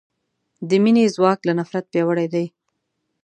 د 0.69 0.71
مینې 0.83 1.05
ځواک 1.15 1.39
له 1.47 1.53
نفرت 1.59 1.85
پیاوړی 1.91 2.27
دی. 2.33 2.45